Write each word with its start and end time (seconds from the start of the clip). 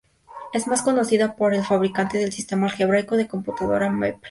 Es 0.51 0.65
más 0.65 0.81
conocida 0.81 1.35
por 1.35 1.51
ser 1.51 1.59
el 1.59 1.65
fabricante 1.67 2.17
del 2.17 2.31
sistema 2.31 2.65
algebraico 2.65 3.17
de 3.17 3.27
computadora 3.27 3.91
Maple. 3.91 4.19